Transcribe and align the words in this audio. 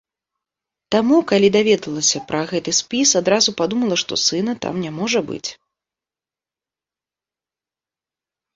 Таму, 0.93 1.17
калі 1.31 1.49
даведалася 1.55 2.21
пра 2.31 2.39
гэты 2.53 2.71
спіс, 2.79 3.09
адразу 3.21 3.49
падумала, 3.61 3.95
што 4.05 4.13
сына 4.25 4.51
там 4.65 4.81
не 4.87 4.97
можа 4.99 5.23
быць. 5.31 5.57